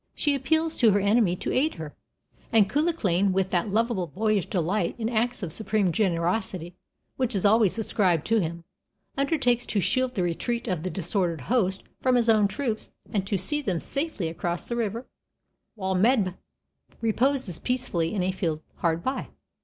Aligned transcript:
She 0.15 0.33
appeals 0.33 0.77
to 0.77 0.89
her 0.93 0.99
enemy 0.99 1.35
to 1.35 1.51
aid 1.53 1.75
her; 1.75 1.93
and 2.51 2.67
Cuchulainn, 2.67 3.33
with 3.33 3.51
that 3.51 3.69
lovable 3.69 4.07
boyish 4.07 4.47
delight 4.47 4.95
in 4.97 5.07
acts 5.09 5.43
of 5.43 5.53
supreme 5.53 5.91
generosity 5.91 6.75
which 7.17 7.35
is 7.35 7.45
always 7.45 7.77
ascribed 7.77 8.25
to 8.25 8.39
him, 8.39 8.63
undertakes 9.15 9.63
to 9.67 9.79
shield 9.79 10.15
the 10.15 10.23
retreat 10.23 10.67
of 10.67 10.81
the 10.81 10.89
disordered 10.89 11.41
host 11.41 11.83
from 12.01 12.15
his 12.15 12.29
own 12.29 12.47
troops 12.47 12.89
and 13.13 13.27
to 13.27 13.37
see 13.37 13.61
them 13.61 13.79
safely 13.79 14.27
across 14.27 14.65
the 14.65 14.75
river, 14.75 15.05
while 15.75 15.93
Medb 15.95 16.33
reposes 16.99 17.59
peacefully 17.59 18.11
in 18.11 18.23
a 18.23 18.31
field 18.31 18.63
hard 18.77 19.03
by. 19.03 19.27